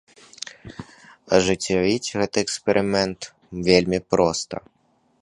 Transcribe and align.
Ажыццявіць 1.37 2.13
гэты 2.21 2.37
эксперымент 2.45 3.21
вельмі 3.71 3.99
проста. 4.17 4.55